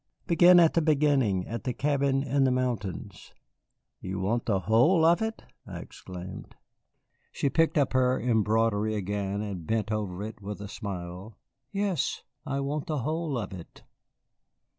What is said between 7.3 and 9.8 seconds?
She picked up her embroidery again and